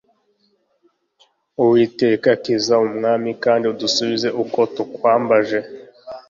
[1.61, 5.59] Uwiteka kiza umwami, kandi udusubize uko tukwambaje